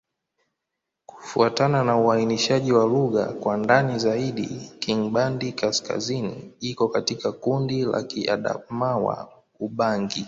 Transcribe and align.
Kufuatana 1.05 1.83
na 1.83 1.97
uainishaji 1.97 2.73
wa 2.73 2.85
lugha 2.85 3.25
kwa 3.33 3.57
ndani 3.57 3.99
zaidi, 3.99 4.71
Kingbandi-Kaskazini 4.79 6.53
iko 6.59 6.87
katika 6.87 7.31
kundi 7.31 7.85
la 7.85 8.03
Kiadamawa-Ubangi. 8.03 10.19